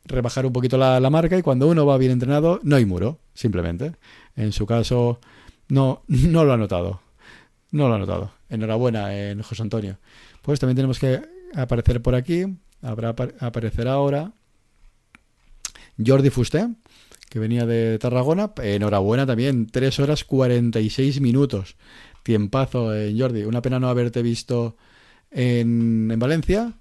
[0.05, 3.19] rebajar un poquito la, la, marca y cuando uno va bien entrenado no hay muro,
[3.33, 3.93] simplemente.
[4.35, 5.19] En su caso
[5.67, 7.01] no, no lo ha notado.
[7.71, 8.31] No lo ha notado.
[8.49, 9.97] Enhorabuena en José Antonio.
[10.41, 11.21] Pues también tenemos que
[11.55, 12.45] aparecer por aquí.
[12.81, 14.31] Habrá aparecer ahora
[16.03, 16.67] Jordi Fusté,
[17.29, 18.51] que venía de Tarragona.
[18.61, 19.67] Enhorabuena también.
[19.67, 21.75] 3 horas 46 minutos.
[22.23, 23.43] Tiempazo en Jordi.
[23.43, 24.77] Una pena no haberte visto
[25.31, 26.73] en, en Valencia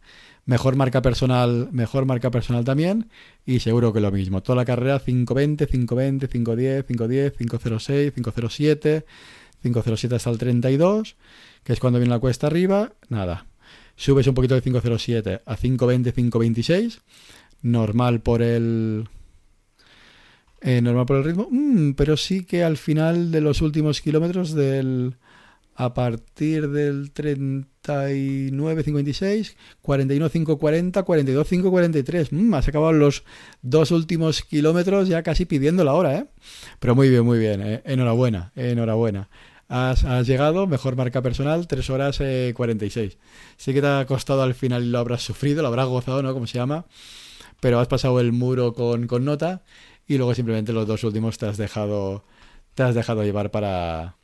[0.48, 3.10] mejor marca personal, mejor marca personal también
[3.44, 4.42] y seguro que lo mismo.
[4.42, 9.04] Toda la carrera 520, 520, 510, 510, 506, 507,
[9.62, 11.16] 507 hasta el 32,
[11.64, 13.46] que es cuando viene la cuesta arriba, nada.
[13.96, 17.00] Subes un poquito de 507 a 520, 526,
[17.62, 19.08] normal por el
[20.60, 24.54] eh, normal por el ritmo, mm, pero sí que al final de los últimos kilómetros
[24.54, 25.16] del
[25.74, 27.12] a partir del
[27.88, 32.28] 39.56, 41.540, 42.543.
[32.32, 33.24] Mm, has acabado los
[33.62, 36.26] dos últimos kilómetros ya casi pidiendo la hora, ¿eh?
[36.78, 37.62] Pero muy bien, muy bien.
[37.62, 37.82] ¿eh?
[37.84, 39.30] Enhorabuena, enhorabuena.
[39.68, 43.18] Has, llegado, mejor marca personal, 3 horas eh, 46.
[43.56, 46.32] Sí que te ha costado al final y lo habrás sufrido, lo habrás gozado, ¿no?
[46.32, 46.86] Como se llama.
[47.60, 49.62] Pero has pasado el muro con, con nota
[50.06, 52.24] y luego simplemente los dos últimos te has dejado,
[52.74, 54.16] te has dejado llevar para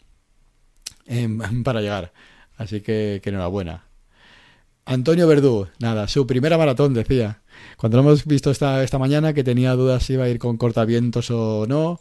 [1.06, 1.28] eh,
[1.64, 2.12] para llegar.
[2.56, 3.84] Así que, enhorabuena.
[4.86, 7.42] Antonio Verdú, nada, su primera maratón, decía.
[7.76, 10.58] Cuando lo hemos visto esta, esta mañana, que tenía dudas si iba a ir con
[10.58, 12.00] cortavientos o no,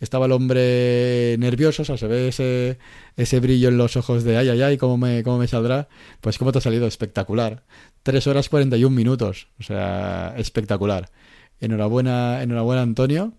[0.00, 2.78] estaba el hombre nervioso, o sea, se ve ese,
[3.16, 5.88] ese brillo en los ojos de ay, ay, ay, ¿cómo me, cómo me saldrá?
[6.20, 7.64] Pues cómo te ha salido, espectacular.
[8.02, 11.10] 3 horas 41 minutos, o sea, espectacular.
[11.60, 13.34] Enhorabuena, enhorabuena Antonio.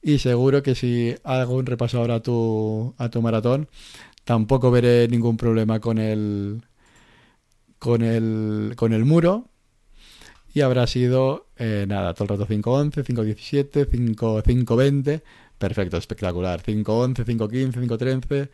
[0.00, 3.68] Y seguro que si hago un repaso ahora a tu, a tu maratón,
[4.28, 6.60] Tampoco veré ningún problema con el,
[7.78, 9.48] con el, con el muro.
[10.52, 15.22] Y habrá sido, eh, nada, todo el rato 5.11, 5.17, 5.20.
[15.56, 16.62] Perfecto, espectacular.
[16.62, 18.50] 5.11, 5.15, 5.13.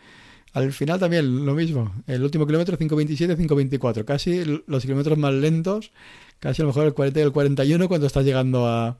[0.52, 1.92] Al final también lo mismo.
[2.06, 4.04] El último kilómetro 5.27, 5.24.
[4.04, 5.90] Casi los kilómetros más lentos.
[6.38, 8.96] Casi a lo mejor el 40 y el 41 cuando estás llegando a,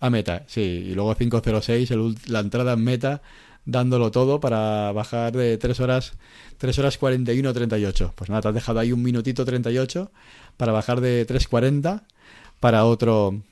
[0.00, 0.44] a meta.
[0.48, 3.22] Sí, y luego 5.06, la entrada en meta
[3.66, 6.14] dándolo todo para bajar de 3 horas
[6.58, 8.12] 3 horas 41 38.
[8.16, 10.10] Pues nada, te has dejado ahí un minutito 38
[10.56, 12.02] para bajar de 3.40
[12.60, 13.42] para otro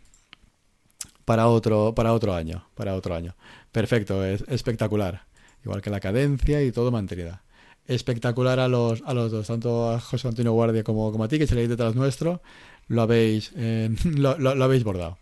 [1.24, 3.34] para otro para otro año, para otro año.
[3.72, 5.24] Perfecto, es espectacular.
[5.64, 7.42] Igual que la cadencia y todo mantenida.
[7.86, 11.38] Espectacular a los a los dos, tanto a José Antonio Guardia como, como a ti
[11.38, 12.40] que se leéis detrás nuestro,
[12.88, 15.18] lo habéis eh, lo, lo habéis bordado.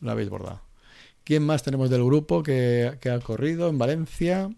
[0.00, 0.63] Lo habéis bordado.
[1.24, 4.50] ¿Quién más tenemos del grupo que, ha corrido en Valencia?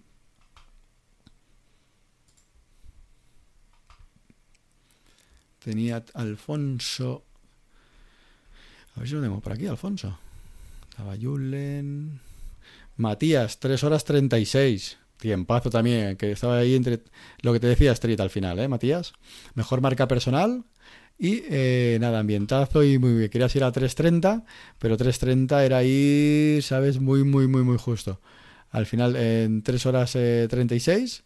[5.60, 7.24] tenía Alfonso.
[8.94, 10.16] A ver si lo tengo por aquí, Alfonso.
[10.88, 12.20] Estaba Julen.
[12.96, 14.96] Matías, 3 horas 36.
[15.18, 17.02] Tiempazo también, que estaba ahí entre
[17.40, 19.12] lo que te decía Street al final, ¿eh, Matías?
[19.54, 20.64] Mejor marca personal
[21.18, 23.30] y eh, nada, ambientazo y muy bien.
[23.30, 24.44] Querías ir a 3.30,
[24.78, 27.00] pero 3.30 era ahí, ¿sabes?
[27.00, 28.20] Muy, muy, muy, muy justo.
[28.70, 31.24] Al final, en 3 horas 36,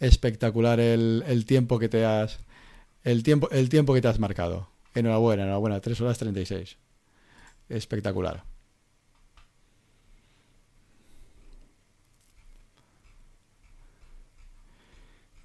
[0.00, 2.40] eh, espectacular el, el, tiempo que te has
[3.04, 4.68] el tiempo, el tiempo que te has marcado.
[4.94, 6.78] Enhorabuena, enhorabuena, 3 horas 36.
[7.68, 8.44] Espectacular.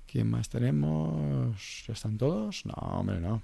[0.07, 1.85] ¿Quién más tenemos?
[1.87, 2.65] ¿Están todos?
[2.65, 3.41] No, hombre, no.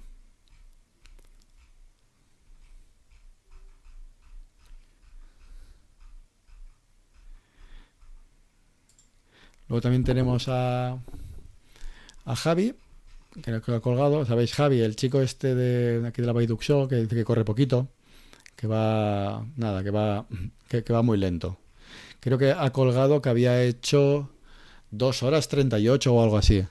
[9.68, 10.98] Luego también tenemos a,
[12.24, 12.74] a Javi,
[13.42, 14.24] que ha colgado.
[14.24, 14.54] ¿Sabéis?
[14.54, 17.88] Javi, el chico este de aquí de la Baiduc que dice que corre poquito,
[18.56, 19.46] que va.
[19.56, 20.26] Nada, que va.
[20.68, 21.58] Que, va muy lento.
[22.20, 24.30] Creo que ha colgado que había hecho
[24.90, 26.64] 2 horas 38 o algo así.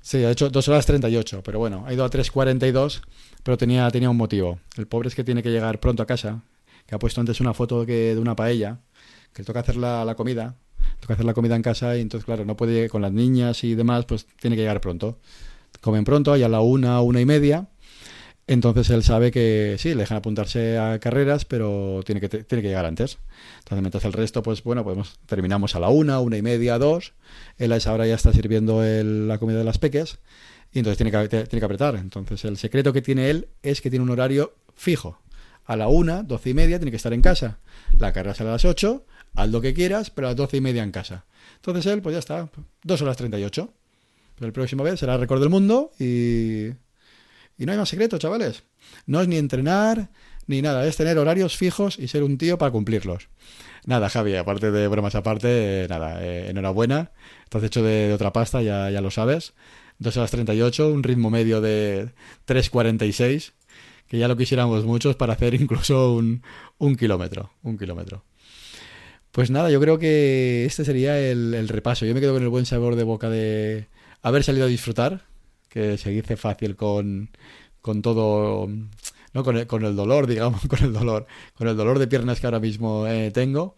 [0.00, 3.00] Sí, ha hecho 2 horas 38, pero bueno, ha ido a 3.42,
[3.42, 4.60] pero tenía, tenía un motivo.
[4.76, 6.42] El pobre es que tiene que llegar pronto a casa,
[6.86, 8.78] que ha puesto antes una foto de una paella,
[9.32, 10.54] que le toca hacer la, la comida,
[11.00, 13.74] toca hacer la comida en casa y entonces, claro, no puede con las niñas y
[13.74, 15.18] demás, pues tiene que llegar pronto.
[15.80, 17.68] Comen pronto, y a la una, una y media.
[18.48, 22.68] Entonces él sabe que sí, le dejan apuntarse a carreras, pero tiene que, tiene que
[22.68, 23.18] llegar antes.
[23.58, 27.14] Entonces, mientras el resto, pues bueno, podemos, terminamos a la una, una y media, dos.
[27.58, 30.20] Él a esa hora ya está sirviendo la comida de las peques
[30.72, 31.96] y entonces tiene que, tiene que apretar.
[31.96, 35.18] Entonces, el secreto que tiene él es que tiene un horario fijo.
[35.64, 37.58] A la una, doce y media, tiene que estar en casa.
[37.98, 40.60] La carrera sale a las ocho, haz lo que quieras, pero a las doce y
[40.60, 41.24] media en casa.
[41.56, 42.48] Entonces él, pues ya está,
[42.82, 43.72] dos horas treinta y ocho.
[44.34, 46.68] Pero el próximo vez será récord del mundo y
[47.58, 48.64] y no hay más secreto, chavales.
[49.06, 50.10] No es ni entrenar
[50.46, 53.28] ni nada, es tener horarios fijos y ser un tío para cumplirlos.
[53.84, 57.12] Nada, Javi, aparte de bromas aparte, eh, nada, eh, enhorabuena.
[57.44, 59.54] Estás hecho de, de otra pasta, ya, ya, lo sabes.
[59.98, 62.10] 2 horas 38, un ritmo medio de
[62.46, 63.52] 3.46,
[64.08, 66.42] que ya lo quisiéramos muchos para hacer incluso un,
[66.78, 67.50] un kilómetro.
[67.62, 68.22] Un kilómetro.
[69.36, 72.06] Pues nada, yo creo que este sería el, repaso.
[72.06, 73.86] Yo me quedo con el buen sabor de boca de
[74.22, 75.26] haber salido a disfrutar,
[75.68, 77.28] que se dice fácil con,
[77.82, 78.66] con todo,
[79.34, 82.40] no con el, con el, dolor, digamos, con el dolor, con el dolor de piernas
[82.40, 83.76] que ahora mismo eh, tengo,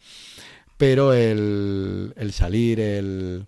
[0.77, 3.47] pero el, el salir, el,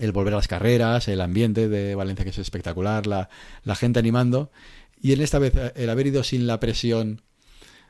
[0.00, 3.28] el, volver a las carreras, el ambiente de Valencia que es espectacular, la,
[3.64, 4.50] la gente animando,
[4.98, 7.20] y en esta vez el haber ido sin la presión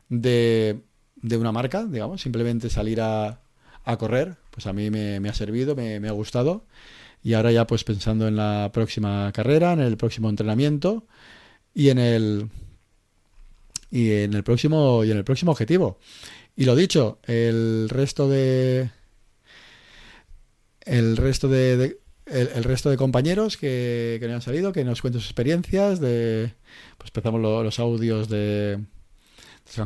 [0.08, 0.80] de,
[1.22, 3.40] de una marca, digamos, simplemente salir a,
[3.84, 6.64] a correr, pues a mí me, ha servido, me, ha gustado
[7.22, 11.06] y ahora ya pues pensando en la próxima carrera, en el próximo entrenamiento
[11.74, 12.48] y en el
[13.90, 15.98] y en el próximo y en el próximo objetivo.
[16.56, 18.90] Y lo dicho, el resto de
[20.82, 25.30] el resto de, el, resto de compañeros que, que han salido, que nos cuenten sus
[25.30, 26.54] experiencias, de
[26.98, 28.78] pues empezamos lo, los audios de,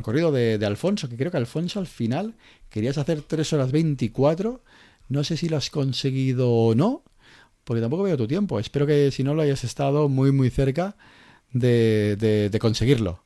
[0.03, 2.35] corrido de, de, Alfonso, que creo que Alfonso al final
[2.71, 4.63] querías hacer 3 horas 24,
[5.09, 7.03] no sé si lo has conseguido o no,
[7.65, 8.61] porque tampoco veo tu tiempo.
[8.61, 10.97] Espero que si no lo hayas estado muy muy cerca
[11.53, 13.25] de, de, de conseguirlo.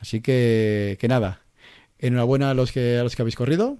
[0.00, 1.42] Así que, que, nada,
[1.98, 3.78] enhorabuena a los que a los que habéis corrido,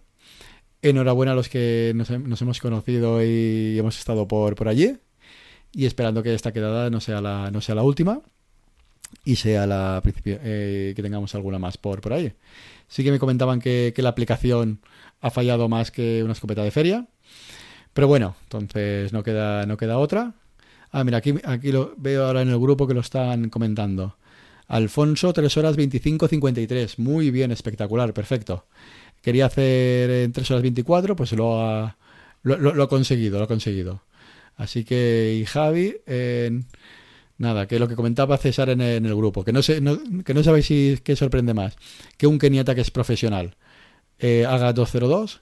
[0.83, 4.99] enhorabuena a los que nos, nos hemos conocido y hemos estado por, por allí,
[5.73, 8.21] y esperando que esta quedada no sea la, no sea la última
[9.25, 12.33] y sea la eh, que tengamos alguna más por, por ahí.
[12.89, 14.81] Sí que me comentaban que, que la aplicación
[15.21, 17.07] ha fallado más que una escopeta de feria.
[17.93, 20.35] Pero bueno, entonces no queda, no queda otra.
[20.93, 24.17] Ah, mira, aquí, aquí lo veo ahora en el grupo que lo están comentando.
[24.69, 26.99] Alfonso, 3 horas 25.53.
[26.99, 28.67] Muy bien, espectacular, perfecto.
[29.23, 31.97] Quería hacer en 3 horas 24, pues lo ha,
[32.43, 34.03] lo, lo, ha conseguido, lo ha conseguido.
[34.57, 36.63] Así que, y Javi, eh,
[37.41, 40.43] nada, que lo que comentaba César en el, grupo, que no, sé, no, que no
[40.43, 41.75] sabéis si qué sorprende más,
[42.19, 43.57] que un keniata que es profesional
[44.19, 45.41] eh, haga 202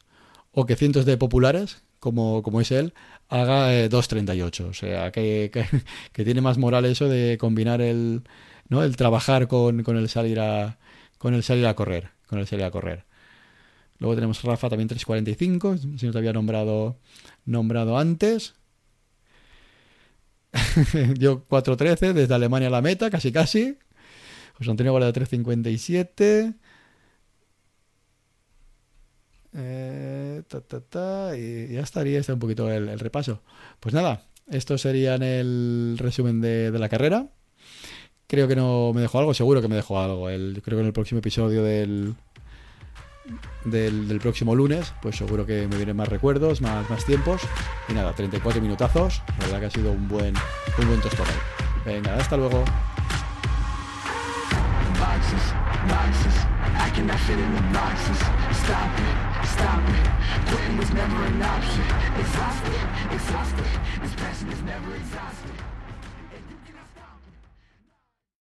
[0.53, 2.95] o que cientos de populares como, como es él,
[3.29, 4.69] haga eh, 2.38.
[4.71, 5.67] O sea, que, que,
[6.13, 8.23] que, tiene más moral eso de combinar el,
[8.69, 8.85] ¿no?
[8.85, 10.79] el trabajar con, con, el salir a,
[11.19, 12.11] con el salir a correr.
[12.29, 13.05] Con el salir a correr.
[13.99, 16.97] Luego tenemos Rafa también 3.45, si no te había nombrado,
[17.45, 18.55] nombrado antes.
[21.19, 23.79] Yo 4.13 desde Alemania a la meta, casi casi.
[24.57, 26.55] José Antonio Guarda 3.57.
[29.55, 33.43] Eh, ta, ta, ta, y ya estaría este un poquito el, repaso.
[33.81, 37.29] Pues nada, esto sería el resumen de, de, la carrera.
[38.27, 40.29] creo que no me dejó algo, seguro que me dejó algo.
[40.29, 42.15] El, creo que en el próximo episodio del,
[43.65, 47.43] del, próximo lunes, pues seguro que me vienen más recuerdos, más, más tiempos.
[47.89, 49.23] Y nada, 34 minutazos.
[49.39, 50.35] La verdad que ha sido un buen,
[50.79, 51.27] un buen tostón.
[51.85, 52.65] Venga, hasta luego.